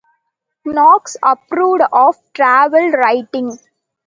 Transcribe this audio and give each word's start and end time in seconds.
Knox 0.65 1.15
approved 1.21 1.83
of 1.93 2.15
travel 2.33 2.89
writing. 2.89 3.59